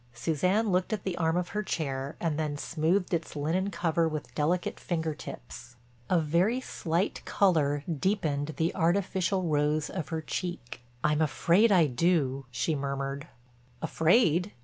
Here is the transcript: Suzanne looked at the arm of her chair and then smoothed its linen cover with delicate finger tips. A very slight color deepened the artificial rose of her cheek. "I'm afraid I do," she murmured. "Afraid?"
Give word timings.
Suzanne 0.15 0.71
looked 0.71 0.91
at 0.93 1.03
the 1.03 1.15
arm 1.17 1.37
of 1.37 1.49
her 1.49 1.61
chair 1.61 2.15
and 2.19 2.39
then 2.39 2.57
smoothed 2.57 3.13
its 3.13 3.35
linen 3.35 3.69
cover 3.69 4.07
with 4.09 4.33
delicate 4.33 4.79
finger 4.79 5.13
tips. 5.13 5.75
A 6.09 6.19
very 6.19 6.59
slight 6.59 7.23
color 7.23 7.83
deepened 7.85 8.55
the 8.57 8.73
artificial 8.73 9.43
rose 9.43 9.91
of 9.91 10.09
her 10.09 10.21
cheek. 10.23 10.81
"I'm 11.03 11.21
afraid 11.21 11.71
I 11.71 11.85
do," 11.85 12.47
she 12.49 12.73
murmured. 12.73 13.27
"Afraid?" 13.79 14.53